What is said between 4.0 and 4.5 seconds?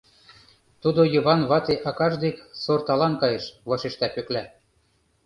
Пӧкла.